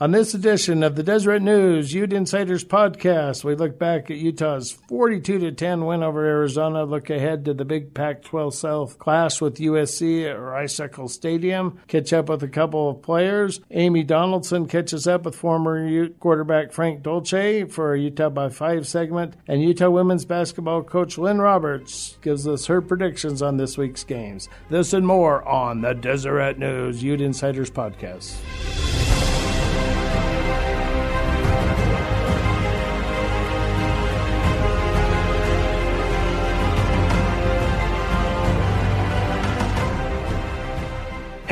[0.00, 4.72] On this edition of the Deseret News Ute Insiders podcast, we look back at Utah's
[4.88, 9.40] 42 to 10 win over Arizona, look ahead to the big Pac 12 South clash
[9.40, 10.80] with USC at Rice
[11.12, 13.60] Stadium, catch up with a couple of players.
[13.70, 18.88] Amy Donaldson catches up with former Ute quarterback Frank Dolce for a Utah by 5
[18.88, 24.02] segment, and Utah women's basketball coach Lynn Roberts gives us her predictions on this week's
[24.02, 24.48] games.
[24.70, 28.34] This and more on the Deseret News Ute Insiders podcast.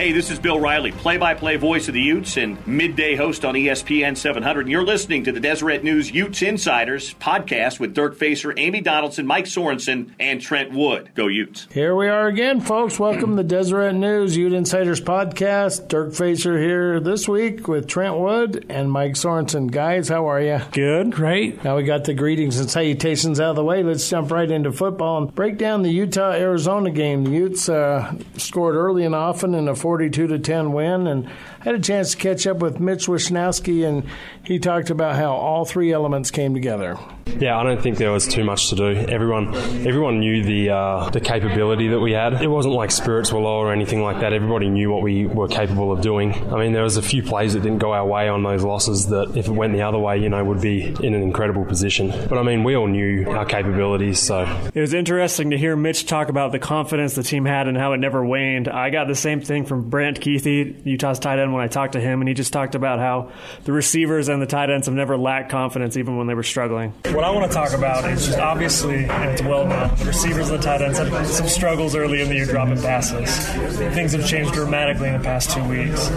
[0.03, 3.45] Hey, this is Bill Riley, play by play voice of the Utes and midday host
[3.45, 4.63] on ESPN 700.
[4.63, 9.29] And you're listening to the Deseret News Utes Insiders podcast with Dirk Facer, Amy Donaldson,
[9.29, 11.11] Mike Sorensen, and Trent Wood.
[11.15, 11.69] Go Utes.
[11.71, 12.99] Here we are again, folks.
[12.99, 15.87] Welcome to the Deseret News Ute Insiders podcast.
[15.87, 19.71] Dirk Facer here this week with Trent Wood and Mike Sorensen.
[19.71, 20.63] Guys, how are you?
[20.73, 21.13] Good.
[21.13, 21.63] Great.
[21.63, 23.85] Now we got the greetings and salutations out of the way.
[23.85, 27.23] Let's jump right into football and break down the Utah Arizona game.
[27.23, 31.07] The Utes uh, scored early and often in a 4 42 to 10 win.
[31.07, 31.31] And
[31.63, 34.03] I had a chance to catch up with Mitch Wishnowsky, and
[34.43, 36.99] he talked about how all three elements came together.
[37.39, 38.89] Yeah, I don't think there was too much to do.
[38.89, 39.55] Everyone,
[39.87, 42.43] everyone knew the uh, the capability that we had.
[42.43, 44.33] It wasn't like spirits were low or anything like that.
[44.33, 46.35] Everybody knew what we were capable of doing.
[46.53, 49.07] I mean, there was a few plays that didn't go our way on those losses
[49.07, 52.11] that, if it went the other way, you know, would be in an incredible position.
[52.29, 54.19] But I mean, we all knew our capabilities.
[54.19, 54.43] So
[54.75, 57.93] it was interesting to hear Mitch talk about the confidence the team had and how
[57.93, 58.69] it never waned.
[58.69, 62.01] I got the same thing from Brant Kuithe, Utah's tight end, when I talked to
[62.01, 63.31] him, and he just talked about how
[63.65, 66.93] the receivers and the tight ends have never lacked confidence, even when they were struggling.
[67.07, 70.51] What I want to talk about is just obviously, and it's well known, the receivers
[70.51, 73.49] and the tight ends had some struggles early in the year dropping passes.
[73.95, 76.09] Things have changed dramatically in the past two weeks.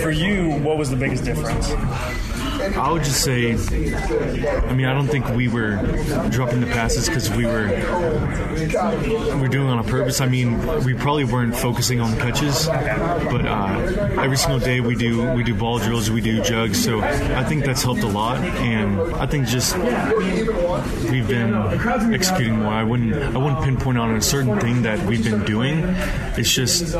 [0.00, 1.72] For you, what was the biggest difference?
[2.72, 5.76] I would just say, I mean, I don't think we were
[6.30, 7.68] dropping the passes because we were
[9.40, 10.20] we're doing it on a purpose.
[10.20, 15.32] I mean, we probably weren't focusing on catches, but uh, every single day we do
[15.32, 16.82] we do ball drills, we do jugs.
[16.82, 21.54] So I think that's helped a lot, and I think just we've been
[22.14, 22.72] executing more.
[22.72, 25.84] I wouldn't I wouldn't pinpoint on a certain thing that we've been doing.
[26.36, 26.94] It's just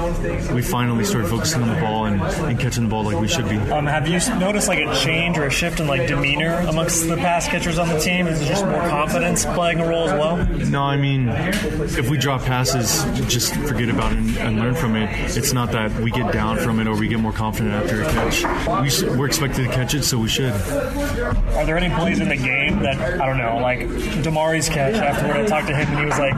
[0.52, 3.48] we finally started focusing on the ball and, and catching the ball like we should
[3.48, 3.56] be.
[3.56, 7.16] Um, have you noticed like a change or a shift in like demeanor amongst the
[7.16, 8.26] pass catchers on the team?
[8.26, 10.36] Is just more confidence playing a role as well?
[10.68, 14.96] No, I mean, if we drop passes, just forget about it and, and learn from
[14.96, 15.08] it.
[15.36, 18.04] It's not that we get down from it or we get more confident after a
[18.10, 18.42] catch.
[18.42, 20.52] We we're expected to catch it, so we should.
[20.52, 23.80] Are there any plays in the game that I don't know, like
[24.22, 24.94] Demari's catch?
[24.94, 26.34] Afterward, I talked to him and he was like,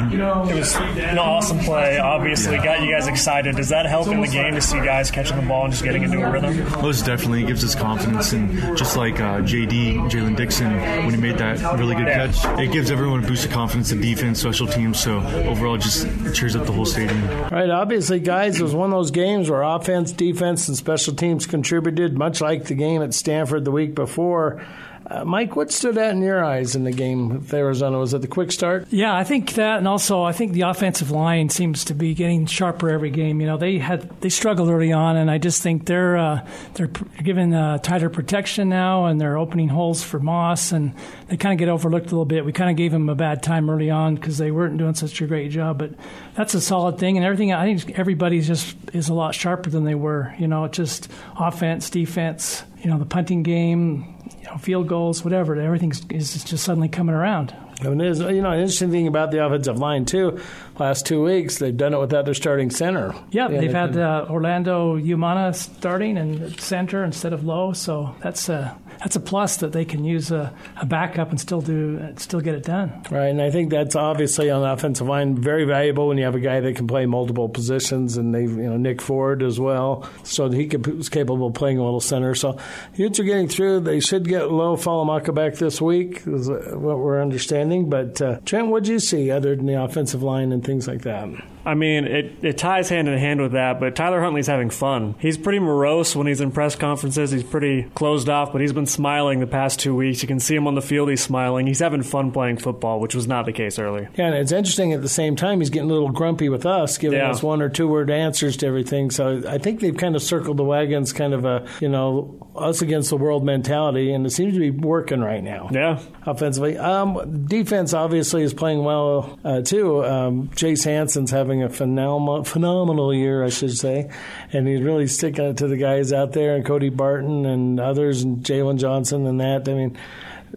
[0.50, 1.98] "It was an awesome play.
[1.98, 3.56] Obviously, got you guys excited.
[3.56, 6.02] Does that help in the game to see guys catching the ball and just getting
[6.02, 10.36] into a rhythm?" Most definitely, it gives us confidence, and just like uh, JD, Jaylen
[10.36, 10.72] Dixon,
[11.04, 14.00] when he made that really good catch, it gives everyone a boost of confidence in
[14.00, 15.00] defense, special teams.
[15.00, 17.26] So overall, just cheers up the whole stadium.
[17.48, 21.46] Right, obviously, guys, it was one of those games where offense, defense, and special teams
[21.46, 24.64] contributed, much like the game at Stanford the week before.
[25.08, 27.96] Uh, Mike, what stood out in your eyes in the game with Arizona?
[27.96, 28.88] Was it the quick start?
[28.90, 32.46] Yeah, I think that, and also I think the offensive line seems to be getting
[32.46, 33.40] sharper every game.
[33.40, 36.44] You know, they had they struggled early on, and I just think they're uh,
[36.74, 36.88] they're
[37.22, 40.92] given uh, tighter protection now, and they're opening holes for Moss, and
[41.28, 42.44] they kind of get overlooked a little bit.
[42.44, 45.20] We kind of gave them a bad time early on because they weren't doing such
[45.20, 45.92] a great job, but
[46.34, 47.52] that's a solid thing, and everything.
[47.52, 50.34] I think everybody's just is a lot sharper than they were.
[50.36, 52.64] You know, it's just offense, defense.
[52.82, 54.15] You know, the punting game.
[54.40, 55.58] You know, field goals, whatever.
[55.60, 57.54] Everything is just suddenly coming around.
[57.80, 60.40] I mean, there's, you know, an interesting thing about the offensive line, too.
[60.78, 63.14] Last two weeks, they've done it without their starting center.
[63.30, 68.78] Yeah, they've had uh, Orlando Umana starting and center instead of Lo, so that's a
[68.98, 72.54] that's a plus that they can use a, a backup and still do still get
[72.54, 73.02] it done.
[73.10, 76.34] Right, and I think that's obviously on the offensive line very valuable when you have
[76.34, 80.08] a guy that can play multiple positions, and they, you know, Nick Ford as well,
[80.22, 82.34] so he could, was capable of playing a little center.
[82.34, 82.58] So
[82.94, 83.80] Utes are getting through.
[83.80, 87.90] They should get Lo Falemaka back this week, is what we're understanding.
[87.90, 91.02] But uh, Trent, what would you see other than the offensive line and things like
[91.02, 91.28] that?
[91.66, 95.16] I mean, it, it ties hand in hand with that, but Tyler Huntley's having fun.
[95.18, 97.32] He's pretty morose when he's in press conferences.
[97.32, 100.22] He's pretty closed off, but he's been smiling the past two weeks.
[100.22, 101.66] You can see him on the field, he's smiling.
[101.66, 104.08] He's having fun playing football, which was not the case earlier.
[104.16, 106.96] Yeah, and it's interesting at the same time, he's getting a little grumpy with us,
[106.98, 107.30] giving Yeah.
[107.30, 109.10] us one or two word answers to everything.
[109.10, 112.80] So I think they've kind of circled the wagons, kind of a, you know, us
[112.80, 115.68] against the world mentality, and it seems to be working right now.
[115.72, 115.98] Yeah.
[116.24, 116.78] Offensively.
[116.78, 120.04] Um, defense obviously is playing well, uh, too.
[120.04, 124.10] Um, Chase Hansen's having having a phenomenal, phenomenal year, I should say,
[124.52, 128.22] and he's really sticking it to the guys out there, and Cody Barton and others,
[128.22, 129.68] and Jaylon Johnson and that.
[129.68, 129.96] I mean,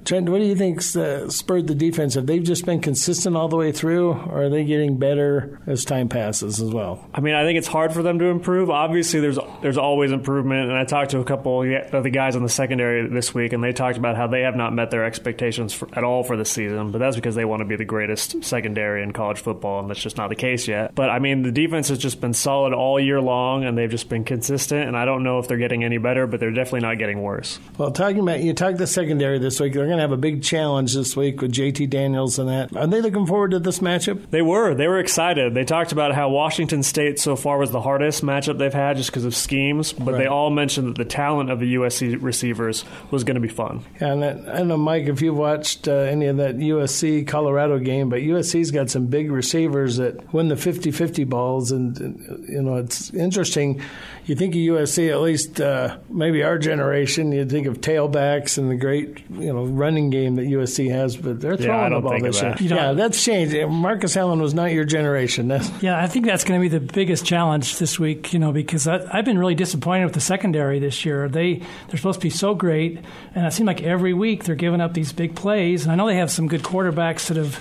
[0.06, 2.14] Trent, what do you think uh, spurred the defense?
[2.14, 5.86] Have they just been consistent all the way through, or are they getting better as
[5.86, 7.08] time passes as well?
[7.14, 8.70] I mean, I think it's hard for them to improve.
[8.70, 12.44] Obviously, there's there's always improvement, and I talked to a couple of the guys on
[12.44, 15.74] the secondary this week, and they talked about how they have not met their expectations
[15.74, 16.92] for, at all for the season.
[16.92, 20.02] But that's because they want to be the greatest secondary in college football, and that's
[20.02, 20.96] just not the case yet.
[20.96, 24.10] But I mean, the defense has just been solid all year long, and they've just
[24.10, 24.88] been consistent.
[24.88, 27.60] And I don't know if they're getting any better, but they're definitely not getting worse.
[27.78, 30.44] Well, talking about you talked the secondary this week, they're going to have a big
[30.44, 32.76] challenge this week with JT Daniels and that.
[32.76, 34.30] Are they looking forward to this matchup?
[34.30, 34.76] They were.
[34.76, 35.54] They were excited.
[35.54, 39.10] They talked about how Washington State so far was the hardest matchup they've had just
[39.10, 40.18] because of schemes, but right.
[40.18, 43.86] they all mentioned that the talent of the USC receivers was going to be fun.
[44.02, 47.26] Yeah, and that, I don't know, Mike, if you watched uh, any of that USC
[47.26, 51.98] Colorado game, but USC's got some big receivers that win the 50 50 balls, and,
[52.02, 53.82] and, you know, it's interesting
[54.30, 58.70] you think of USC, at least uh, maybe our generation, you think of tailbacks and
[58.70, 62.20] the great you know running game that USC has, but they're throwing yeah, the ball
[62.20, 62.56] this year.
[62.60, 63.56] Yeah, that's changed.
[63.70, 65.48] Marcus Allen was not your generation.
[65.48, 68.34] That's- yeah, I think that's going to be the biggest challenge this week.
[68.34, 71.28] You know, because I, have been really disappointed with the secondary this year.
[71.30, 71.56] They
[71.88, 73.00] they're supposed to be so great,
[73.36, 75.84] and it seems like every week they're giving up these big plays.
[75.84, 77.56] And I know they have some good quarterbacks that have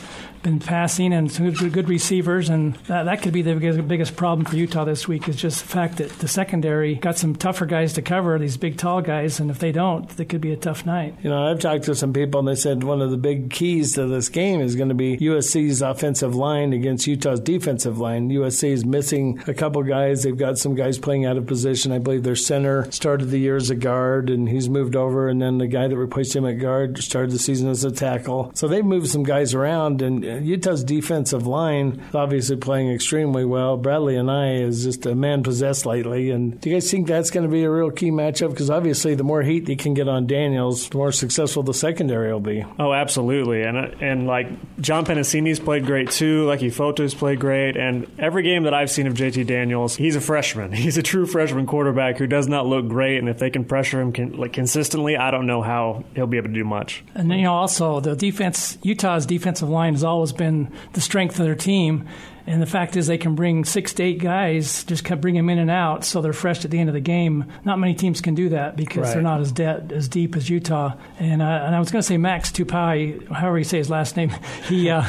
[0.49, 4.17] been passing and some good, good receivers, and that, that could be the biggest, biggest
[4.17, 7.67] problem for Utah this week is just the fact that the secondary got some tougher
[7.67, 10.56] guys to cover these big, tall guys, and if they don't, it could be a
[10.56, 11.15] tough night.
[11.23, 13.95] You know, I've talked to some people, and they said one of the big keys
[13.95, 18.31] to this game is going to be USC's offensive line against Utah's defensive line.
[18.31, 20.23] USC is missing a couple guys.
[20.23, 21.93] They've got some guys playing out of position.
[21.93, 25.43] I believe their center started the year as a guard, and he's moved over, and
[25.43, 28.51] then the guy that replaced him at guard started the season as a tackle.
[28.55, 33.79] So they've moved some guys around, and Utah's defensive line is obviously playing extremely well.
[33.79, 36.31] Bradlee Anae is just a man possessed lately.
[36.31, 38.50] And do you guys think that's going to be a real key matchup?
[38.50, 42.32] Because obviously, the more heat they can get on Daniels, the more successful the secondary
[42.32, 42.64] will be.
[42.79, 43.62] Oh, absolutely.
[43.62, 44.49] And and like
[44.81, 46.46] John Penisini's played great too.
[46.46, 47.76] Leki Fotu's played great.
[47.76, 50.73] And every game that I've seen of JT Daniels, he's a freshman.
[50.88, 53.19] He's a true freshman quarterback who does not look great.
[53.19, 56.37] And if they can pressure him con- like consistently, I don't know how he'll be
[56.37, 57.05] able to do much.
[57.14, 61.44] And then, you know, also the defense, Utah's defensive line has been the strength of
[61.44, 62.06] their team.
[62.49, 65.59] And the fact is, they can bring six to eight guys, just bring them in
[65.59, 67.45] and out, so they're fresh at the end of the game.
[67.62, 69.12] Not many teams can do that because right.
[69.12, 70.95] they're not as de- as deep as Utah.
[71.19, 74.17] And, uh, and I was going to say Max Tupai, however you say his last
[74.17, 74.31] name,
[74.67, 75.03] he uh,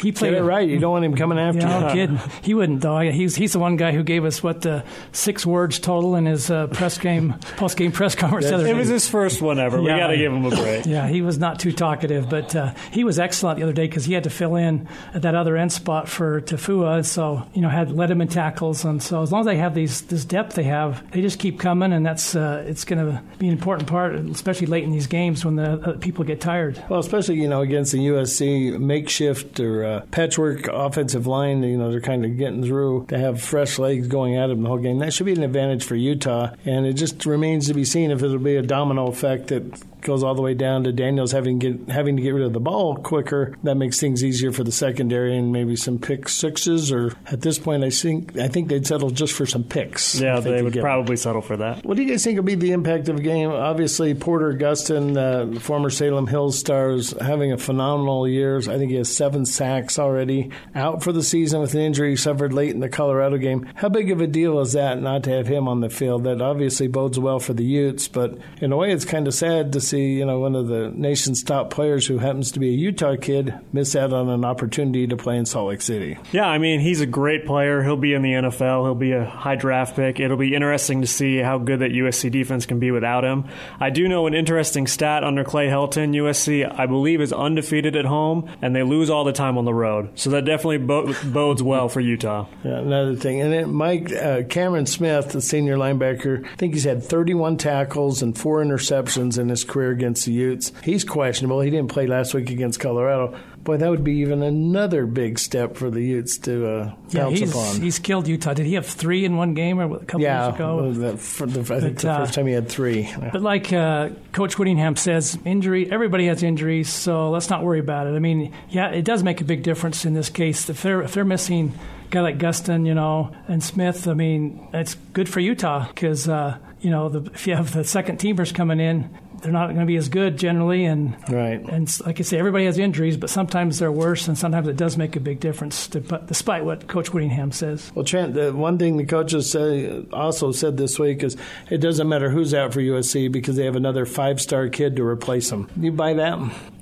[0.00, 0.66] he played Get it right.
[0.66, 1.66] You don't want him coming after you.
[1.66, 2.20] No kidding.
[2.40, 2.98] He wouldn't though.
[3.00, 4.82] He's he's the one guy who gave us what the
[5.12, 8.46] six words total in his uh, press game post game press conference.
[8.46, 9.76] it was his first one ever.
[9.82, 10.86] Yeah, we got to give him a break.
[10.86, 14.06] Yeah, he was not too talkative, but uh, he was excellent the other day because
[14.06, 16.85] he had to fill in at that other end spot for Tafua.
[17.02, 20.24] So you know had in tackles, and so as long as they have these this
[20.24, 23.52] depth they have, they just keep coming, and that's uh, it's going to be an
[23.52, 26.82] important part, especially late in these games when the uh, people get tired.
[26.88, 31.90] Well, especially you know against the USC makeshift or uh, patchwork offensive line, you know
[31.90, 34.98] they're kind of getting through to have fresh legs going at them the whole game.
[34.98, 38.22] That should be an advantage for Utah, and it just remains to be seen if
[38.22, 39.62] it'll be a domino effect that
[40.06, 42.60] goes all the way down to Daniels having get, having to get rid of the
[42.60, 43.54] ball quicker.
[43.64, 46.92] That makes things easier for the secondary and maybe some pick sixes.
[46.92, 50.18] Or at this point, I think I think they'd settle just for some picks.
[50.18, 51.84] Yeah, they, they would probably settle for that.
[51.84, 53.50] What do you guys think will be the impact of the game?
[53.50, 58.58] Obviously, Porter Gustin, uh, former Salem Hills stars, having a phenomenal year.
[58.58, 60.50] I think he has seven sacks already.
[60.74, 63.68] Out for the season with an injury he suffered late in the Colorado game.
[63.74, 66.24] How big of a deal is that not to have him on the field?
[66.24, 69.72] That obviously bodes well for the Utes, but in a way, it's kind of sad
[69.72, 72.72] to see you know one of the nation's top players who happens to be a
[72.72, 76.18] Utah kid miss out on an opportunity to play in Salt Lake City.
[76.32, 77.82] Yeah, I mean he's a great player.
[77.82, 78.84] He'll be in the NFL.
[78.84, 80.20] He'll be a high draft pick.
[80.20, 83.44] It'll be interesting to see how good that USC defense can be without him.
[83.80, 86.14] I do know an interesting stat under Clay Helton.
[86.14, 89.74] USC, I believe, is undefeated at home, and they lose all the time on the
[89.74, 90.18] road.
[90.18, 92.46] So that definitely bo- bodes well for Utah.
[92.64, 96.84] Yeah, another thing, and then Mike uh, Cameron Smith, the senior linebacker, I think he's
[96.84, 100.72] had 31 tackles and four interceptions in his career career against the Utes.
[100.82, 101.60] He's questionable.
[101.60, 103.38] He didn't play last week against Colorado.
[103.62, 107.40] Boy, that would be even another big step for the Utes to uh, yeah, bounce
[107.40, 107.80] he's, upon.
[107.80, 108.54] He's killed Utah.
[108.54, 110.92] Did he have three in one game or a couple yeah, years ago?
[110.92, 113.12] Yeah, I think the first time he had three.
[113.32, 115.90] But like uh, Coach Whittingham says, injury.
[115.90, 118.10] Everybody has injuries, so let's not worry about it.
[118.10, 120.68] I mean, yeah, it does make a big difference in this case.
[120.68, 121.74] If they're if they're missing
[122.04, 126.28] a guy like Gustin, you know, and Smith, I mean, it's good for Utah because
[126.28, 129.10] uh, you know, the, if you have the second teamers coming in,
[129.42, 131.60] they're not going to be as good generally, and Right.
[131.60, 134.96] and like I say, everybody has injuries, but sometimes they're worse, and sometimes it does
[134.96, 137.90] make a big difference, dep- despite what Coach Whittingham says.
[137.94, 141.36] Well, Trent, the one thing the coaches say, also said this week is
[141.70, 145.04] it doesn't matter who's out for USC because they have another five star kid to
[145.04, 145.68] replace them.
[145.80, 146.38] You buy that?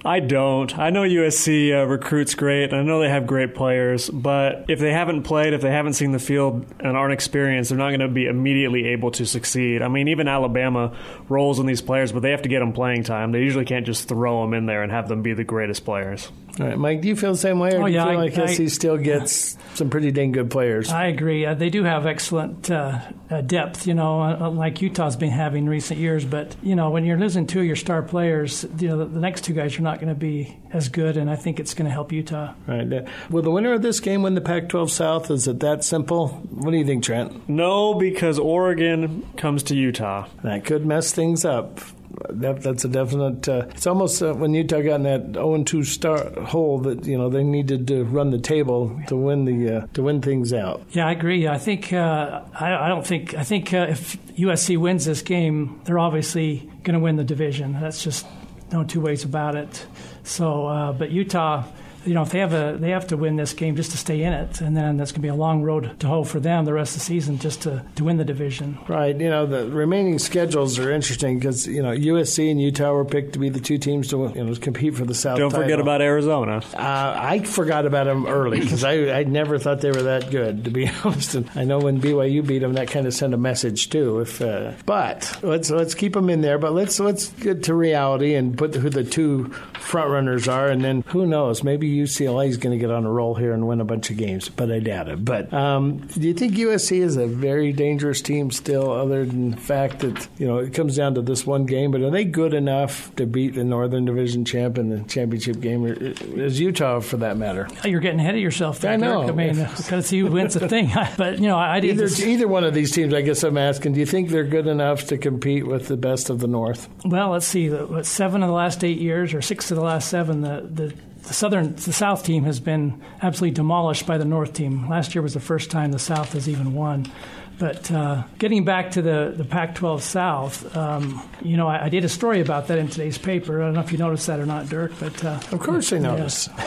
[0.07, 0.79] I don't.
[0.79, 4.79] I know USC uh, recruits great, and I know they have great players, but if
[4.79, 8.01] they haven't played, if they haven't seen the field and aren't experienced, they're not going
[8.01, 9.81] to be immediately able to succeed.
[9.81, 10.95] I mean, even Alabama
[11.31, 13.33] rolls in these players, but they have to get them playing time.
[13.33, 16.31] They usually can't just throw them in there and have them be the greatest players.
[16.61, 18.13] All right, Mike, do you feel the same way, or Oh, do you yeah, feel
[18.19, 20.89] I- like I- SC still gets some pretty dang good players?
[20.93, 21.45] I agree.
[21.45, 25.65] Uh, they do have excellent uh, uh, depth, you know, uh, like Utah's been having
[25.65, 26.25] in recent years.
[26.25, 29.19] But you know, when you're losing two of your star players, you know, the, the
[29.21, 31.87] next two guys are not going to be as good, and I think it's going
[31.87, 32.53] to help Utah.
[32.69, 32.93] Right.
[32.93, 35.31] uh, Will the winner of this game win the Pac 12 South?
[35.33, 36.29] Is it that simple?
[36.51, 37.49] What do you think, Trent?
[37.49, 40.29] No, because Oregon comes to Utah.
[40.45, 41.81] That could mess things up.
[42.31, 43.49] That, that's a definite.
[43.49, 47.17] Uh, it's almost uh, when Utah got in that 0 2 star hole that you
[47.17, 50.83] know they needed to run the table to win the uh, to win things out.
[50.91, 51.49] Yeah, I agree.
[51.49, 55.81] I think uh, I, I don't think I think uh, if USC wins this game,
[55.85, 57.79] they're obviously going to win the division.
[57.81, 58.27] That's just
[58.73, 59.87] no two ways about it.
[60.25, 61.65] So, uh, but Utah,
[62.05, 64.23] you know, if they have a they have to win this game just to stay
[64.23, 66.65] in it, and then that's going to be a long road to hoe for them
[66.65, 68.79] the rest of the season just to, to win the division.
[68.89, 69.19] Right.
[69.19, 73.35] You know, the remaining schedules are interesting because, you know, USC and Utah were picked
[73.35, 76.03] to be the two teams to you know, compete for the South Don't forget about
[76.03, 76.63] Arizona.
[76.75, 80.65] Uh, I forgot about them early because I, I never thought they were that good,
[80.65, 81.35] to be honest.
[81.35, 84.21] And I know when BYU beat them, that kind of sent a message too.
[84.21, 86.59] If uh, but let's let's keep them in there.
[86.59, 90.83] But let's let's get to reality and put who the two front runners are, and
[90.83, 91.63] then who knows?
[91.63, 94.17] Maybe UCLA is going to get on a roll here and win a bunch of
[94.17, 95.25] games, but I doubt it.
[95.25, 99.57] But um, do you think USC is a very dangerous team still, other than the
[99.57, 101.91] fact that you know it comes down to this one game?
[101.91, 105.85] But are they good enough to beat the Northern Division champ in the championship game?
[105.85, 107.69] Or is Utah, for that matter?
[107.85, 108.81] You're getting ahead of yourself.
[108.81, 109.29] There, I know.
[109.29, 110.91] I mean, because he wins the thing.
[111.17, 112.01] but you know, I did.
[112.01, 113.95] Either either one of these teams, I guess I'm asking.
[113.95, 116.89] Do you think they're good enough to compete with the best of the North?
[117.05, 117.69] Well, let's see.
[117.71, 120.95] What, seven of the last eight years, or six of the last seven, the, the,
[121.27, 124.89] the southern, the South team has been absolutely demolished by the North team.
[124.89, 127.11] Last year was the first time the South has even won.
[127.59, 132.05] But uh, getting back to the, the Pac-12 South, um, you know, I, I did
[132.05, 133.63] a story about that in today's paper.
[133.63, 135.99] I don't know if you noticed that or not, Dirk, but uh, Of course, I
[135.99, 136.49] notice.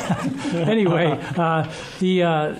[0.54, 2.60] anyway, uh, the uh,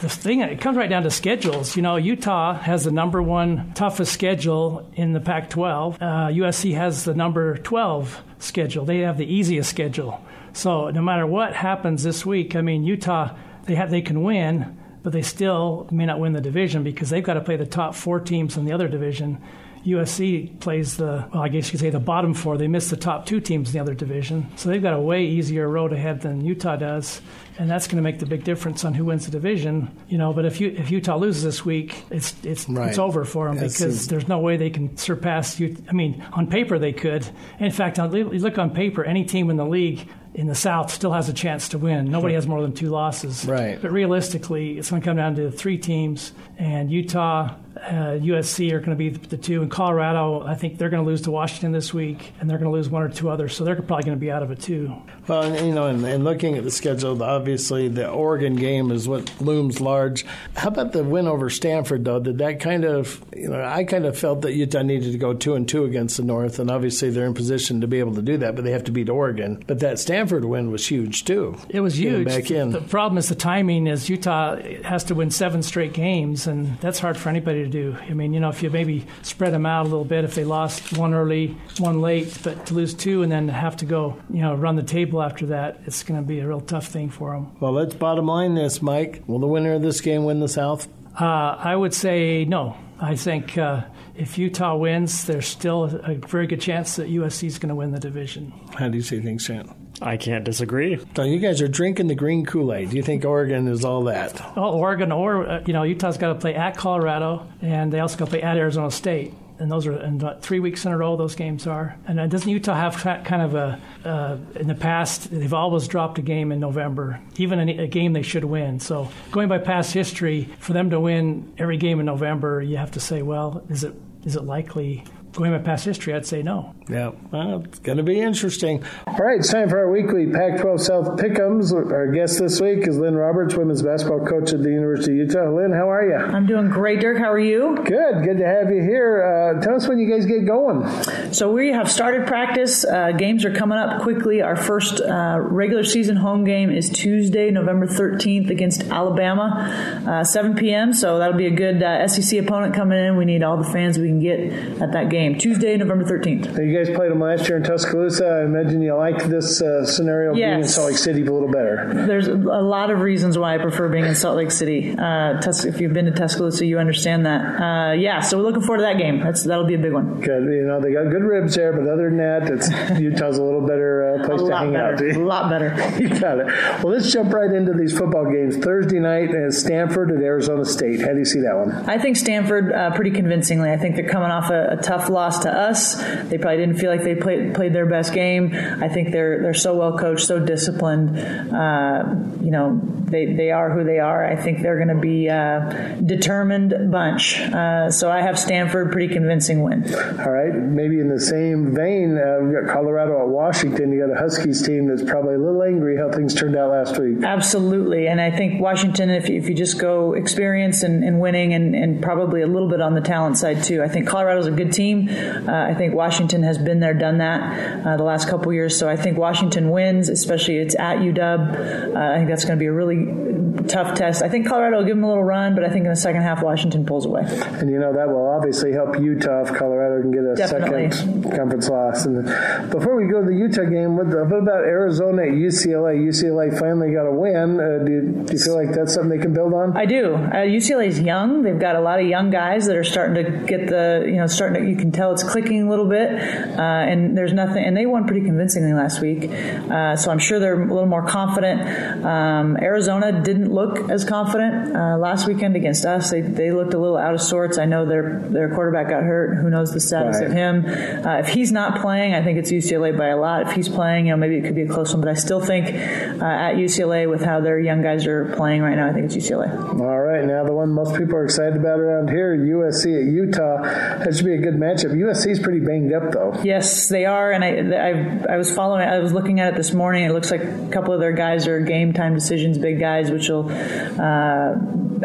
[0.00, 1.76] the thing it comes right down to schedules.
[1.76, 5.94] You know, Utah has the number one toughest schedule in the Pac-12.
[5.94, 5.98] Uh,
[6.30, 8.86] USC has the number 12 schedule.
[8.86, 10.20] They have the easiest schedule.
[10.58, 13.36] So no matter what happens this week, I mean, Utah
[13.66, 17.22] they have they can win, but they still may not win the division because they've
[17.22, 19.40] got to play the top four teams in the other division.
[19.86, 22.58] USC plays the, well, I guess you could say the bottom four.
[22.58, 24.50] They miss the top two teams in the other division.
[24.56, 27.20] So they've got a way easier road ahead than Utah does.
[27.58, 29.96] And that's going to make the big difference on who wins the division.
[30.08, 32.88] You know, but if you, if Utah loses this week, it's it's Right.
[32.88, 35.76] it's over for them That's- because there's no way they can surpass you.
[35.88, 37.26] I mean, on paper they could.
[37.60, 40.92] In fact, on, you look on paper, any team in the league in the South
[40.92, 42.12] still has a chance to win.
[42.12, 43.44] Nobody has more than two losses.
[43.44, 43.82] Right.
[43.82, 48.78] But realistically, it's going to come down to three teams, and Utah, uh, USC are
[48.78, 49.62] going to be the, the two.
[49.62, 52.70] And Colorado, I think they're going to lose to Washington this week, and they're going
[52.70, 54.60] to lose one or two others, so they're probably going to be out of it
[54.60, 54.94] too.
[55.26, 59.08] Well, and, you know, and, and looking at the schedule, obviously the Oregon game is
[59.08, 60.24] what looms large.
[60.56, 62.20] How about the win over Stanford, though?
[62.20, 65.34] Did that kind of, you know, I kind of felt that Utah needed to go
[65.34, 68.22] two and two against the North, and obviously they're in position to be able to
[68.22, 69.62] do that, but they have to beat Oregon.
[69.66, 71.56] But that Stanford win was huge too.
[71.68, 72.26] It was huge.
[72.26, 72.70] back in.
[72.70, 73.86] The problem is the timing.
[73.86, 77.96] Is Utah has to win seven straight games, and that's hard for anybody to do.
[78.08, 80.44] I mean, you know, if you maybe spread them out a little bit, if they
[80.44, 84.40] lost one early, one late, but to lose two and then have to go, you
[84.40, 87.32] know, run the table after that, it's going to be a real tough thing for
[87.32, 87.56] them.
[87.60, 89.22] Well, let's bottom line this, Mike.
[89.26, 90.88] Will the winner of this game win the South?
[91.18, 91.24] Uh,
[91.58, 92.76] I would say no.
[93.00, 93.84] I think uh,
[94.16, 97.92] if Utah wins, there's still a very good chance that USC is going to win
[97.92, 98.52] the division.
[98.74, 99.87] How do you see things, Shannon?
[100.00, 100.98] I can't disagree.
[101.16, 102.90] So you guys are drinking the green Kool Aid.
[102.90, 104.40] Do you think Oregon is all that?
[104.56, 108.16] Well, Oregon or uh, you know Utah's got to play at Colorado, and they also
[108.16, 109.34] got to play at Arizona State.
[109.60, 111.16] And those are in about three weeks in a row.
[111.16, 111.96] Those games are.
[112.06, 115.32] And uh, doesn't Utah have ki- kind of a uh, in the past?
[115.32, 118.78] They've always dropped a game in November, even a, a game they should win.
[118.78, 122.92] So going by past history, for them to win every game in November, you have
[122.92, 125.02] to say, well, is it is it likely?
[125.32, 126.74] Going by past history, I'd say no.
[126.88, 128.82] Yeah, well, it's going to be interesting.
[129.06, 131.72] All right, it's time for our weekly Pac 12 South Pickums.
[131.72, 135.50] Our guest this week is Lynn Roberts, women's basketball coach at the University of Utah.
[135.50, 136.16] Lynn, how are you?
[136.16, 137.18] I'm doing great, Dirk.
[137.18, 137.76] How are you?
[137.76, 139.54] Good, good to have you here.
[139.58, 140.88] Uh, tell us when you guys get going.
[141.32, 142.84] So, we have started practice.
[142.84, 144.40] Uh, games are coming up quickly.
[144.40, 150.54] Our first uh, regular season home game is Tuesday, November 13th against Alabama, uh, 7
[150.56, 150.94] p.m.
[150.94, 153.16] So, that'll be a good uh, SEC opponent coming in.
[153.16, 154.40] We need all the fans we can get
[154.80, 155.17] at that game.
[155.38, 156.56] Tuesday, November 13th.
[156.56, 158.26] Now, you guys played them last year in Tuscaloosa.
[158.26, 160.48] I imagine you like this uh, scenario yes.
[160.48, 162.06] being in Salt Lake City a little better.
[162.06, 164.94] There's a lot of reasons why I prefer being in Salt Lake City.
[164.96, 167.60] Uh, Tus- if you've been to Tuscaloosa, you understand that.
[167.60, 169.20] Uh, yeah, so we're looking forward to that game.
[169.20, 170.20] That's that'll be a big one.
[170.20, 170.44] Good.
[170.44, 173.66] You know they got good ribs there, but other than that, it's Utah's a little
[173.66, 174.94] better uh, place to hang better.
[174.94, 175.16] out.
[175.16, 175.98] A lot better.
[176.00, 176.46] you got it.
[176.82, 178.56] Well, let's jump right into these football games.
[178.56, 181.00] Thursday night is Stanford at Arizona State.
[181.00, 181.72] How do you see that one?
[181.88, 183.70] I think Stanford uh, pretty convincingly.
[183.70, 185.96] I think they're coming off a, a, tough loss to us.
[186.28, 188.54] They probably didn't feel like they played played their best game.
[188.54, 191.18] I think they're they're so well coached, so disciplined.
[191.18, 194.24] Uh, you know, they they are who they are.
[194.24, 197.38] I think they're going to be a determined bunch.
[197.40, 199.82] Uh, so I have Stanford pretty convincing win.
[200.20, 203.92] All right, maybe in the same vein, uh, we've got Colorado at Washington.
[203.92, 206.98] You got a Huskies team that's probably a little angry how things turned out last
[206.98, 207.22] week.
[207.22, 211.54] Absolutely, and I think Washington, if you, if you just go experience and, and winning,
[211.54, 213.82] and, and, probably a little bit on the talent side too.
[213.82, 214.97] I think Colorado's a good team.
[215.06, 218.78] Uh, I think Washington has been there, done that uh, the last couple years.
[218.78, 221.94] So I think Washington wins, especially it's at UW.
[221.94, 223.28] Uh, I think that's going to be a really
[223.68, 224.22] tough test.
[224.22, 226.22] I think Colorado will give them a little run, but I think in the second
[226.22, 227.22] half Washington pulls away.
[227.26, 230.90] And you know that will obviously help Utah if Colorado can get a Definitely.
[230.90, 232.06] second conference loss.
[232.06, 232.24] And
[232.70, 235.98] before we go to the Utah game, what, about Arizona at UCLA?
[235.98, 237.60] UCLA finally got a win.
[237.60, 239.76] Uh, do, you, do, you, feel like that's something they can build on?
[239.76, 240.14] I do.
[240.14, 241.42] Uh, UCLA is young.
[241.42, 244.26] They've got a lot of young guys that are starting to get the you know
[244.26, 246.10] starting to you can tell it's clicking a little bit.
[246.10, 247.64] Uh, and there's nothing.
[247.64, 249.30] And they won pretty convincingly last week.
[249.30, 252.04] Uh, so I'm sure they're a little more confident.
[252.04, 256.10] Um, Arizona didn't look as confident uh, last weekend against us.
[256.10, 257.58] They they looked a little out of sorts.
[257.58, 259.36] I know their their quarterback got hurt.
[259.36, 260.26] Who knows the status right.
[260.26, 260.66] of him?
[260.66, 263.48] Uh, if he's not playing, I think it's UCLA by a lot.
[263.48, 265.00] If he's playing, you know, maybe it could be a close one.
[265.00, 268.76] But I still think uh, at UCLA with how their young guys are playing right
[268.76, 269.80] now, I think it's UCLA.
[269.80, 273.62] All right, now the one most people are excited about around here, USC at Utah.
[273.62, 274.92] That should be a good matchup.
[274.92, 276.34] USC is pretty banged up though.
[276.42, 278.88] Yes, they are, and I, I, I was following.
[278.88, 280.04] I was looking at it this morning.
[280.04, 283.28] It looks like a couple of their guys are game time decisions, big guys, which
[283.28, 284.54] will uh,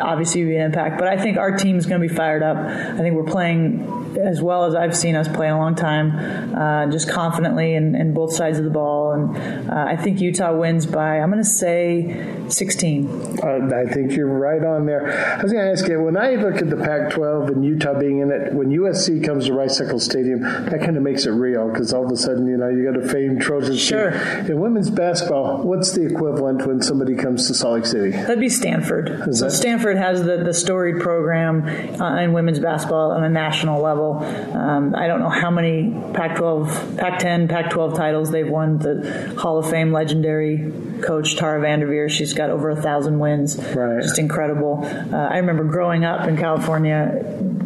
[0.02, 1.00] obviously be an impact.
[1.00, 2.58] But I think our team is going to be fired up.
[2.58, 6.56] I think we're playing as well as I've seen us play in a long time,
[6.56, 9.12] uh, just confidently in, in, both sides of the ball.
[9.12, 13.40] And uh, I think Utah wins by, I'm going to say 16.
[13.42, 15.38] Uh, I think you're right on there.
[15.40, 17.98] I was going to ask you, when I look at the Pac 12 and Utah
[17.98, 21.32] being in it, when USC comes to Rice Eccles Stadium, that kind of makes it
[21.32, 24.12] real because all of a sudden, you know, you got a famed Trojan sure.
[24.12, 24.52] team.
[24.52, 28.12] In women's basketball, what's the equivalent when somebody comes to Salt Lake City?
[28.12, 29.10] That'd be Stanford.
[29.28, 31.64] Is so that- Stanford has the, the storied program
[32.02, 34.03] uh, in women's basketball on a national level.
[34.12, 38.78] Um, I don't know how many Pac-12, Pac-10, Pac-12 titles they've won.
[38.78, 43.58] The Hall of Fame legendary coach Tara Vanderveer, she's got over a thousand wins.
[43.58, 44.02] Right.
[44.02, 44.82] Just incredible.
[44.84, 47.22] Uh, I remember growing up in California,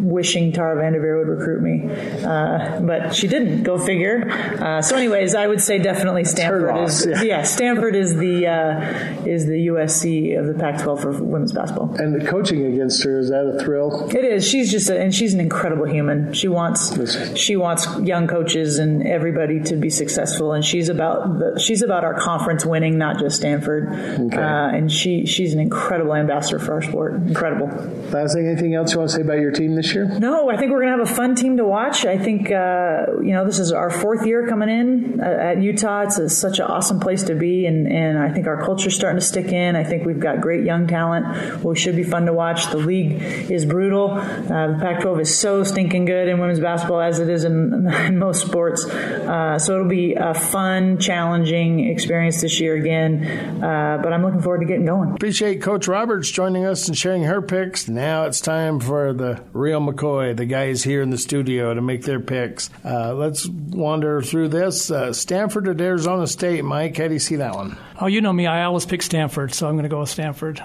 [0.08, 1.90] wishing Tara Vanderveer would recruit me,
[2.24, 3.64] uh, but she didn't.
[3.64, 4.30] Go figure.
[4.30, 7.38] Uh, so, anyways, I would say definitely Stanford loss, is yeah.
[7.38, 7.44] yeah.
[7.44, 11.96] Stanford is the uh, is the USC of the Pac-12 for women's basketball.
[11.96, 14.10] And the coaching against her, is that a thrill?
[14.10, 14.48] It is.
[14.48, 16.27] She's just, a, and she's an incredible human.
[16.34, 20.54] She wants, she wants young coaches and everybody to be successful.
[20.54, 23.88] And she's about the, she's about our conference winning, not just Stanford.
[23.90, 24.38] Okay.
[24.38, 27.14] Uh, and she, she's an incredible ambassador for our sport.
[27.14, 27.68] Incredible.
[28.12, 30.06] Last thing, anything else you want to say about your team this year?
[30.20, 32.06] No, I think we're going to have a fun team to watch.
[32.06, 36.02] I think, uh, you know, this is our fourth year coming in uh, at Utah.
[36.02, 37.66] It's a, such an awesome place to be.
[37.66, 39.76] And, and I think our culture's starting to stick in.
[39.76, 41.64] I think we've got great young talent.
[41.64, 42.70] We should be fun to watch.
[42.72, 44.12] The league is brutal.
[44.12, 47.88] Uh, the Pac 12 is so stinking good in women's basketball as it is in,
[48.08, 48.86] in most sports.
[48.86, 53.62] Uh, so it'll be a fun, challenging experience this year again.
[53.64, 55.12] Uh, but I'm looking forward to getting going.
[55.12, 57.88] Appreciate Coach Roberts joining us and sharing her picks.
[57.88, 62.04] Now it's time for the real McCoy, the guys here in the studio, to make
[62.04, 62.70] their picks.
[62.84, 64.90] Uh, let's wander through this.
[64.90, 66.64] Uh, Stanford at Arizona State.
[66.64, 67.78] Mike, how do you see that one?
[68.00, 68.48] Oh, you know me.
[68.48, 70.62] I always pick Stanford, so I'm going to go with Stanford.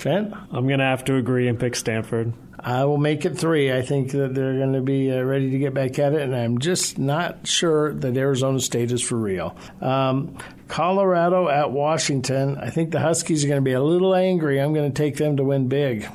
[0.00, 0.34] Trent?
[0.50, 2.32] I'm going to have to agree and pick Stanford.
[2.58, 3.72] I will make it three.
[3.72, 6.34] I think that they're going to be uh, ready to get back at it, and
[6.34, 9.56] I'm just not sure that Arizona State is for real.
[9.80, 10.36] Um,
[10.68, 12.58] Colorado at Washington.
[12.58, 14.60] I think the Huskies are going to be a little angry.
[14.60, 16.06] I'm going to take them to win big.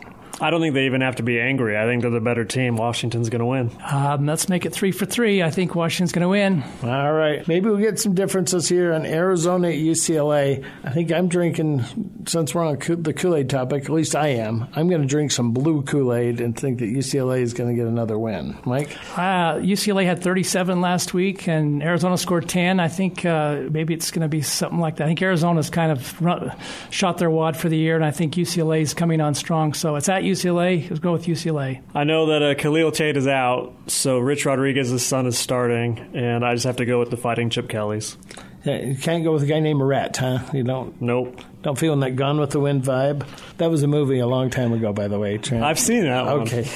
[0.41, 1.77] I don't think they even have to be angry.
[1.77, 2.75] I think they're the better team.
[2.75, 3.71] Washington's going to win.
[3.89, 5.41] Um, let's make it three for three.
[5.41, 6.63] I think Washington's going to win.
[6.83, 7.47] All right.
[7.47, 10.65] Maybe we'll get some differences here on Arizona at UCLA.
[10.83, 14.67] I think I'm drinking, since we're on the Kool Aid topic, at least I am,
[14.75, 17.75] I'm going to drink some blue Kool Aid and think that UCLA is going to
[17.75, 18.57] get another win.
[18.65, 18.95] Mike?
[19.17, 22.81] Uh, UCLA had 37 last week, and Arizona scored 10.
[22.81, 25.05] I think uh, maybe it's going to be something like that.
[25.05, 26.53] I think Arizona's kind of run,
[26.89, 29.73] shot their wad for the year, and I think UCLA is coming on strong.
[29.73, 30.89] So it's at UCLA.
[30.89, 31.81] Let's go with UCLA.
[31.93, 36.45] I know that uh, Khalil Tate is out, so Rich Rodriguez's son is starting, and
[36.45, 38.17] I just have to go with the Fighting Chip Kellys.
[38.63, 40.39] Yeah, you can't go with a guy named Rhett, huh?
[40.51, 40.99] You don't.
[41.01, 41.39] Nope.
[41.65, 43.25] Don't feel in that Gone with the Wind vibe.
[43.57, 45.39] That was a movie a long time ago, by the way.
[45.39, 45.63] Trent.
[45.63, 46.23] I've seen that.
[46.23, 46.41] One.
[46.41, 46.69] Okay.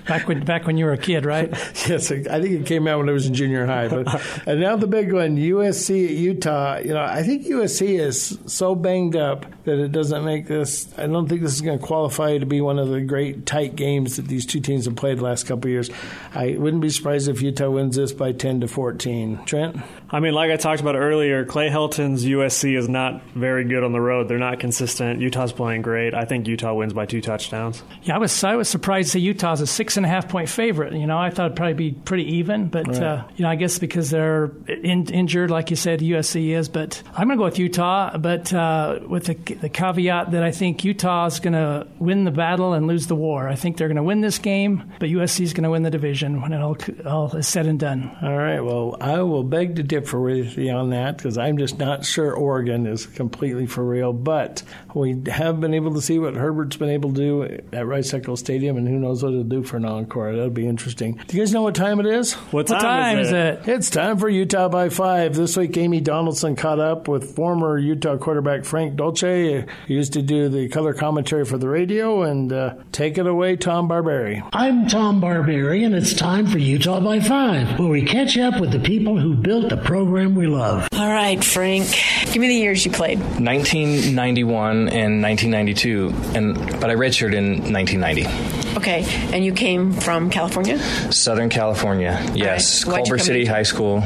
[0.08, 1.48] back when back when you were a kid, right?
[1.88, 3.86] yes, I think it came out when I was in junior high.
[3.86, 6.78] But and now the big one, USC at Utah.
[6.78, 10.92] You know, I think USC is so banged up that it doesn't make this.
[10.98, 13.76] I don't think this is going to qualify to be one of the great tight
[13.76, 15.88] games that these two teams have played the last couple of years.
[16.34, 19.44] I wouldn't be surprised if Utah wins this by ten to fourteen.
[19.44, 19.76] Trent.
[20.10, 23.92] I mean, like I talked about earlier, Clay Helton's USC is not very good on
[23.92, 24.28] the road.
[24.28, 25.20] They're not consistent.
[25.20, 26.14] Utah's playing great.
[26.14, 27.82] I think Utah wins by two touchdowns.
[28.02, 30.92] Yeah, I was I was surprised that Utah's a six and a half point favorite.
[30.94, 33.02] You know, I thought it'd probably be pretty even, but right.
[33.02, 36.68] uh, you know, I guess because they're in, injured, like you said, USC is.
[36.68, 40.50] But I'm going to go with Utah, but uh, with the, the, caveat that I
[40.50, 43.48] think Utah's going to win the battle and lose the war.
[43.48, 45.90] I think they're going to win this game, but USC is going to win the
[45.90, 48.16] division when it all, all is said and done.
[48.22, 48.60] All right.
[48.60, 52.32] Well, I will beg to differ with you on that because I'm just not sure
[52.32, 54.12] Oregon is completely for real.
[54.12, 54.62] But
[54.94, 58.40] we have been able to see what Herbert's been able to do at Rice Eccles
[58.40, 60.32] Stadium, and who knows what it'll do for an encore.
[60.32, 61.20] That'll be interesting.
[61.26, 62.34] Do you guys know what time it is?
[62.34, 63.34] What time, what time is, it?
[63.34, 63.72] is, it?
[63.72, 65.34] It's time for Utah by five.
[65.34, 69.66] This week, Amy Donaldson caught up with former Utah quarterback Frank Dolce.
[69.86, 73.56] He used to do the color commentary for the radio, and uh, take it away,
[73.56, 74.48] Tom Barberi.
[74.52, 78.70] I'm Tom Barberi, and it's time for Utah by five, where we catch up with
[78.70, 80.88] the people who built the program we love.
[80.92, 81.86] All right, Frank.
[82.26, 83.18] Give me the years you played.
[83.64, 88.76] 1991 and 1992, and but I redshirted in 1990.
[88.76, 90.78] Okay, and you came from California?
[91.10, 92.84] Southern California, yes.
[92.84, 92.96] Right.
[92.96, 94.02] Culver City High School,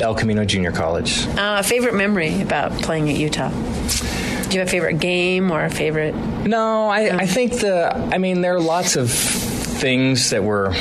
[0.00, 1.26] El Camino Junior College.
[1.28, 3.50] Uh, favorite memory about playing at Utah?
[3.50, 6.14] Do you have a favorite game or a favorite?
[6.14, 7.94] No, I, I think the.
[7.94, 10.72] I mean, there are lots of things that were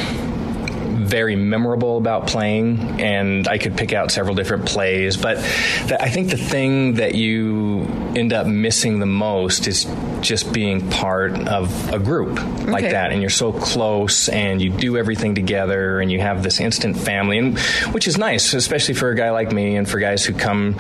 [1.08, 5.18] very memorable about playing, and I could pick out several different plays.
[5.18, 5.38] But
[5.88, 7.84] the, I think the thing that you
[8.16, 9.86] end up missing the most is
[10.22, 12.72] just being part of a group okay.
[12.72, 16.60] like that, and you're so close, and you do everything together, and you have this
[16.60, 17.60] instant family, and
[17.92, 20.76] which is nice, especially for a guy like me, and for guys who come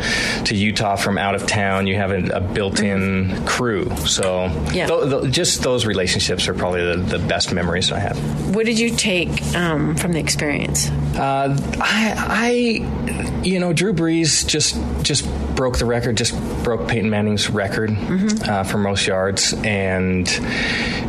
[0.45, 1.87] to Utah from out of town.
[1.87, 3.45] You have a, a built-in mm-hmm.
[3.45, 4.87] crew, so yeah.
[4.87, 8.55] th- th- just those relationships are probably the, the, best memories I have.
[8.55, 10.89] What did you take um, from the experience?
[11.17, 15.25] Uh, I, I, you know, Drew Brees just just
[15.57, 18.49] broke the record, just broke Peyton Manning's record mm-hmm.
[18.49, 20.29] uh, for most yards, and.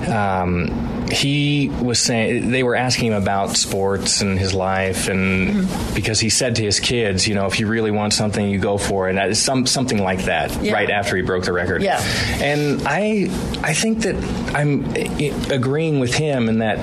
[0.09, 5.95] Um, he was saying they were asking him about sports and his life, and mm-hmm.
[5.95, 8.79] because he said to his kids, you know, if you really want something, you go
[8.79, 9.17] for it.
[9.17, 10.55] And some something like that.
[10.63, 10.73] Yeah.
[10.73, 11.83] Right after he broke the record.
[11.83, 12.01] Yeah.
[12.41, 13.29] And I
[13.63, 14.17] I think that
[14.55, 14.85] I'm
[15.51, 16.79] agreeing with him in that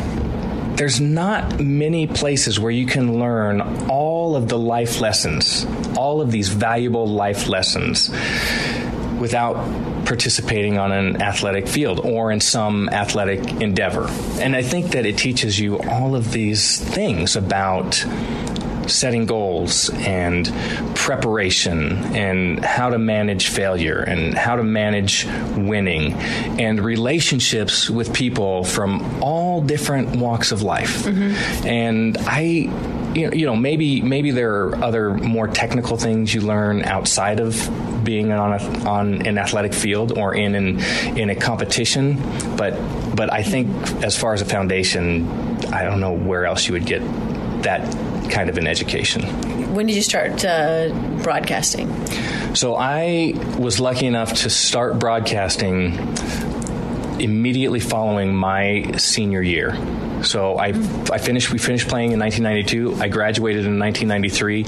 [0.78, 5.66] there's not many places where you can learn all of the life lessons,
[5.98, 8.10] all of these valuable life lessons
[9.20, 9.56] without
[10.06, 14.08] participating on an athletic field or in some athletic endeavor.
[14.40, 18.06] And I think that it teaches you all of these things about
[18.88, 20.52] setting goals and
[20.96, 26.14] preparation and how to manage failure and how to manage winning
[26.60, 31.04] and relationships with people from all different walks of life.
[31.04, 31.68] Mm-hmm.
[31.68, 32.70] And I
[33.16, 37.54] you know maybe maybe there are other more technical things you learn outside of
[38.04, 40.80] being on a, on an athletic field or in an,
[41.18, 42.22] in a competition
[42.58, 42.78] but
[43.16, 43.70] but I think
[44.04, 45.28] as far as a foundation
[45.74, 47.02] I don't know where else you would get
[47.66, 47.82] that
[48.32, 49.24] kind of an education.
[49.74, 50.90] When did you start uh,
[51.22, 51.90] broadcasting?
[52.56, 55.94] So I was lucky enough to start broadcasting
[57.20, 59.74] immediately following my senior year.
[60.24, 60.68] So I,
[61.12, 61.52] I finished.
[61.52, 63.02] We finished playing in 1992.
[63.02, 64.66] I graduated in 1993,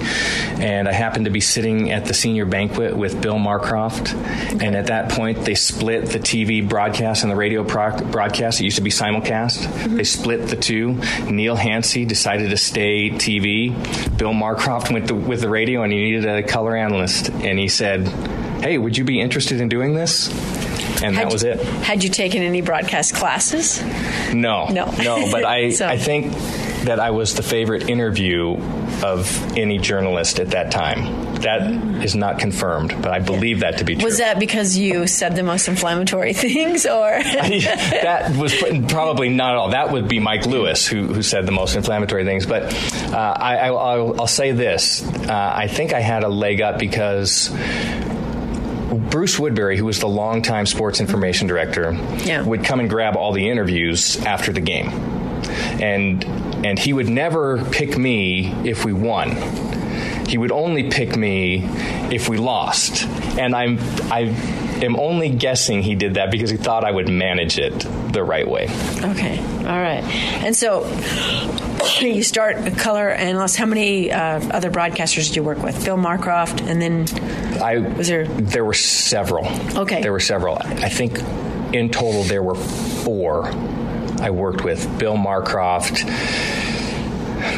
[0.63, 4.13] and I happened to be sitting at the senior banquet with Bill Marcroft.
[4.61, 8.59] And at that point, they split the TV broadcast and the radio pro- broadcast.
[8.61, 9.59] It used to be simulcast.
[9.59, 9.95] Mm-hmm.
[9.95, 10.99] They split the two.
[11.29, 13.71] Neil Hancy decided to stay TV.
[14.17, 17.29] Bill Marcroft went to, with the radio, and he needed a color analyst.
[17.29, 18.07] And he said,
[18.61, 20.27] "Hey, would you be interested in doing this?"
[21.03, 21.59] And Had that was you- it.
[21.83, 23.81] Had you taken any broadcast classes?
[24.33, 24.85] No, No.
[25.03, 25.31] no.
[25.31, 26.33] But I, So- I think
[26.85, 28.55] that I was the favorite interview
[29.03, 31.25] of any journalist at that time.
[31.37, 34.03] That is not confirmed, but I believe that to be true.
[34.05, 38.55] Was that because you said the most inflammatory things, or that was
[38.89, 39.69] probably not at all.
[39.69, 42.45] That would be Mike Lewis who, who said the most inflammatory things.
[42.47, 42.73] But
[43.13, 46.79] uh, I, I, I'll, I'll say this: uh, I think I had a leg up
[46.79, 47.51] because.
[49.17, 51.91] Bruce Woodbury, who was the longtime sports information director,
[52.23, 52.43] Yeah.
[52.43, 54.89] would come and grab all the interviews after the game,
[55.81, 56.23] and
[56.63, 59.35] and he would never pick me if we won.
[60.27, 61.63] He would only pick me
[62.11, 63.07] if we lost,
[63.39, 63.79] and I'm
[64.11, 64.35] I
[64.83, 67.73] am only guessing he did that because he thought I would manage it
[68.13, 68.65] the right way.
[69.03, 70.03] okay, all right.
[70.43, 70.83] And so
[71.99, 73.55] you start color analyst.
[73.57, 75.83] How many uh, other broadcasters did you work with?
[75.85, 77.05] Bill Marcroft, and then
[77.61, 79.47] I Was there- There were several.
[79.77, 80.01] Okay.
[80.01, 80.57] There were several.
[80.57, 81.17] I think
[81.73, 83.47] in total there were four.
[84.19, 86.03] I worked with Bill Marcroft,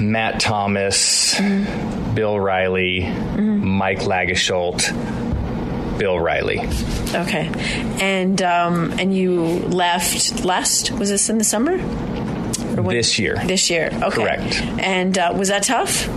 [0.01, 2.15] Matt Thomas, Mm-hmm.
[2.15, 4.79] Bill Riley, Mike Lagesholt,
[5.99, 6.59] Bill Riley.
[7.13, 7.49] okay,
[8.01, 10.91] and um, and you left last.
[10.91, 11.77] Was this in the summer?
[12.75, 13.35] When- This year.
[13.45, 13.89] This year.
[13.93, 14.09] Okay.
[14.09, 14.61] Correct.
[14.79, 16.07] And uh, was that tough?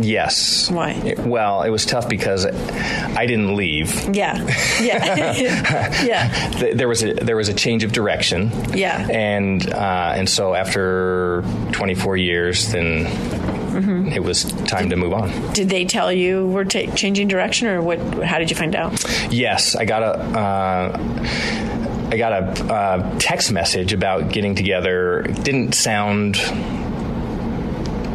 [0.00, 0.70] Yes.
[0.70, 0.92] Why?
[0.92, 4.14] It- well, it was tough because I didn't leave.
[4.14, 4.38] Yeah.
[4.80, 5.34] Yeah.
[6.04, 6.72] yeah.
[6.74, 8.50] There was a there was a change of direction.
[8.72, 9.06] Yeah.
[9.10, 13.04] And uh, and so after 24 years, then
[13.70, 14.08] Mm-hmm.
[14.08, 15.52] it was time to move on.
[15.52, 17.98] Did they tell you we're ta- changing direction, or what?
[18.24, 19.02] How did you find out?
[19.32, 20.38] Yes, I got a.
[20.38, 21.26] Uh,
[22.12, 25.20] I got a uh, text message about getting together.
[25.20, 26.34] It didn't sound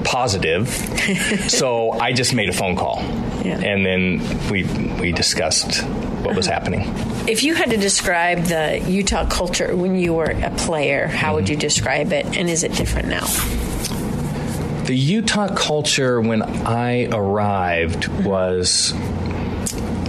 [0.03, 0.67] positive,
[1.49, 3.01] so I just made a phone call,
[3.43, 3.59] Yeah.
[3.59, 4.63] and then we
[4.99, 5.81] we discussed
[6.23, 6.81] what was happening.
[7.27, 11.49] If you had to describe the Utah culture when you were a player, how would
[11.49, 13.25] you describe it, and is it different now?
[14.85, 18.93] The Utah culture when I arrived was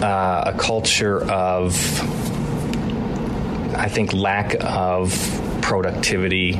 [0.02, 1.74] uh, a culture of,
[3.74, 5.12] I think, lack of
[5.62, 6.56] productivity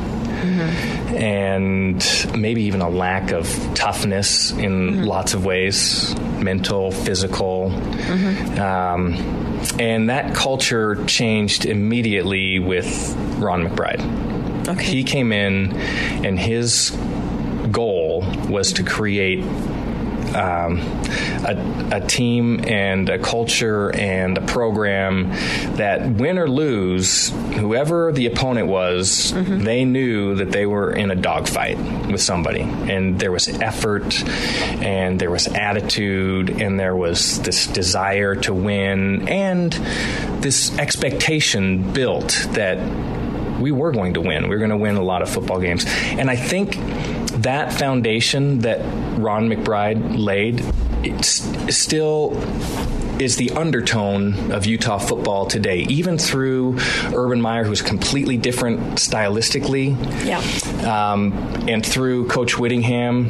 [1.15, 2.03] and
[2.37, 7.71] maybe even a lack of toughness in lots of ways mental, physical.
[8.59, 9.15] Um,
[9.79, 14.69] and that culture changed immediately with Ron McBride.
[14.69, 14.85] Okay.
[14.85, 15.77] He came in,
[16.25, 16.91] and his
[18.49, 19.45] was to create
[20.35, 20.79] um,
[21.45, 25.31] a, a team and a culture and a program
[25.77, 31.15] that win or lose, whoever the opponent was, they knew that they were in a
[31.15, 31.79] dogfight
[32.11, 32.63] with somebody.
[32.63, 34.23] And there was effort
[34.83, 39.73] and there was attitude and there was this desire to win and
[40.43, 42.79] this expectation built that
[43.61, 44.45] we were going to win.
[44.45, 45.85] We were going to win a lot of football games.
[45.87, 46.77] And I think
[47.43, 48.81] that foundation that
[49.19, 50.65] Ron McBride laid
[51.03, 51.43] it's
[51.77, 52.33] still
[53.21, 56.79] is the undertone of Utah football today, even through
[57.15, 60.41] Urban Meyer, who's completely different stylistically, Yeah.
[61.13, 61.33] um,
[61.69, 63.29] and through Coach Whittingham.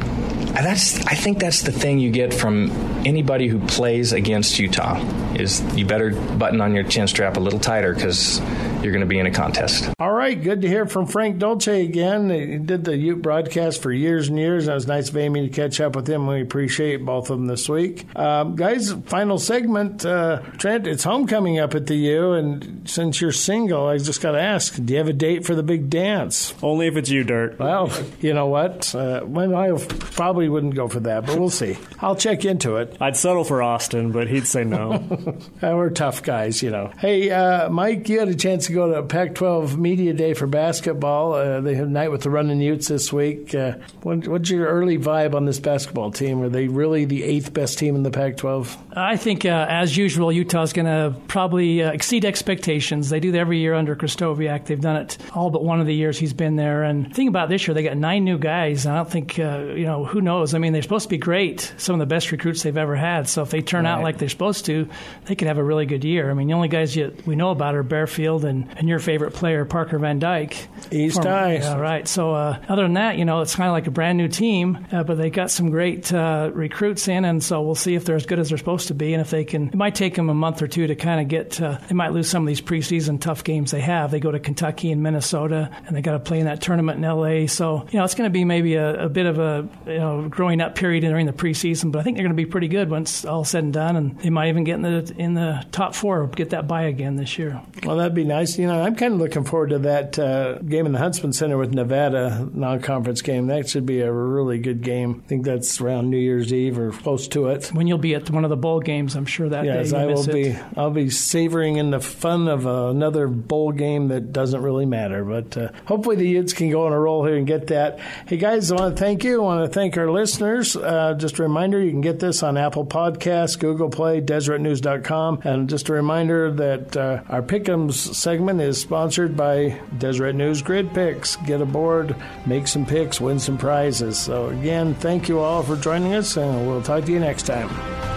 [0.53, 2.71] That's I think that's the thing you get from
[3.05, 4.97] anybody who plays against Utah
[5.35, 8.39] is you better button on your chin strap a little tighter because
[8.87, 9.89] you're going to be in a contest.
[9.99, 12.29] All right, good to hear from Frank Dolce again.
[12.29, 14.63] He did the Ute broadcast for years and years.
[14.63, 16.25] And it was nice of Amy to catch up with him.
[16.25, 18.05] We appreciate both of them this week.
[18.15, 20.05] Um, guys, final segment.
[20.05, 24.31] Uh, Trent, it's homecoming up at the U, and since you're single, I just got
[24.31, 26.53] to ask: Do you have a date for the big dance?
[26.63, 27.59] Only if it's you, Dirk.
[27.59, 28.95] Well, you know what?
[28.95, 31.77] Uh, well, I probably wouldn't go for that, but we'll see.
[31.99, 32.95] I'll check into it.
[33.01, 35.03] I'd settle for Austin, but he'd say no.
[35.61, 36.91] We're tough guys, you know.
[36.97, 40.45] Hey, uh, Mike, you had a chance to go to Pac 12 Media Day for
[40.45, 41.33] basketball.
[41.33, 43.53] Uh, they have night with the Running Utes this week.
[43.55, 46.41] Uh, what, what's your early vibe on this basketball team?
[46.43, 48.77] Are they really the eighth best team in the Pac 12?
[48.95, 53.09] I think, uh, as usual, Utah's going to probably uh, exceed expectations.
[53.09, 54.65] They do that every year under Krystkowiak.
[54.65, 56.83] They've done it all but one of the years he's been there.
[56.83, 58.85] And the thing about this year, they got nine new guys.
[58.85, 60.53] I don't think, uh, you know, who knows?
[60.53, 63.27] I mean, they're supposed to be great, some of the best recruits they've ever had.
[63.27, 64.87] So if they turn out like they're supposed to,
[65.25, 66.29] they could have a really good year.
[66.29, 69.31] I mean, the only guys you, we know about are Barefield and, and your favorite
[69.33, 70.67] player, Parker Van Dyke.
[70.91, 71.55] East High.
[71.55, 72.07] Yeah, right.
[72.07, 74.85] So uh, other than that, you know, it's kind of like a brand new team,
[74.91, 78.15] uh, but they got some great uh, recruits in, and so we'll see if they're
[78.15, 80.29] as good as they're supposed to be, and if they can it might take them
[80.29, 81.59] a month or two to kind of get.
[81.61, 84.11] Uh, they might lose some of these preseason tough games they have.
[84.11, 87.03] They go to Kentucky and Minnesota, and they got to play in that tournament in
[87.03, 87.47] L.A.
[87.47, 90.27] So you know it's going to be maybe a, a, bit of a you know
[90.29, 92.89] growing up period during the preseason, but I think they're going to be pretty good
[92.89, 95.95] once all said and done, and they might even get in the in the top
[95.95, 97.61] four, get that bye again this year.
[97.83, 98.46] Well, that'd be nice.
[98.55, 101.57] You know, I'm kind of looking forward to that uh, game in the Huntsman Center
[101.57, 103.47] with Nevada non-conference game.
[103.47, 105.23] That should be a really good game.
[105.25, 107.67] I think that's around New Year's Eve or close to it.
[107.73, 110.29] When you'll be at one of the bowl games, I'm sure that yes, I will
[110.29, 110.33] it.
[110.33, 110.55] be.
[110.75, 115.23] I'll be savoring in the fun of uh, another bowl game that doesn't really matter.
[115.25, 117.99] But uh, hopefully the Utes can go on a roll here and get that.
[118.27, 119.41] Hey guys, I want to thank you.
[119.41, 120.75] I want to thank our listeners.
[120.75, 125.69] Uh, just a reminder, you can get this on Apple Podcasts, Google Play, DeseretNews.com, and
[125.69, 131.37] just a reminder that uh, our Pick'ems segment is sponsored by Deseret News Grid Picks.
[131.37, 134.15] Get aboard, make some picks, win some prizes.
[134.19, 138.16] So again, thank you all for joining us, and we'll talk to you next time.